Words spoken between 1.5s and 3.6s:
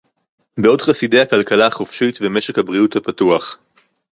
החופשית ומשק הבריאות הפתוח